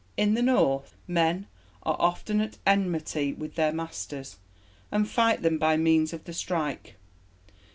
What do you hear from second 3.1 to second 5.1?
with their masters, and